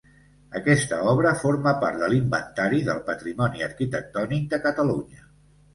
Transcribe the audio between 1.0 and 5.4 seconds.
obra forma part de l'Inventari del Patrimoni Arquitectònic de Catalunya.